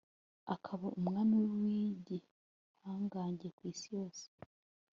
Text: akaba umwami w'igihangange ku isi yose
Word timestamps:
akaba 0.53 0.85
umwami 0.99 1.35
w'igihangange 1.51 3.47
ku 3.55 3.61
isi 3.71 3.87
yose 3.97 4.25